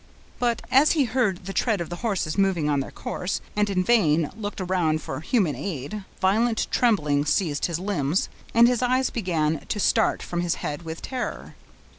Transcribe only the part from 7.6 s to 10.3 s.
his limbs, and his eyes began to start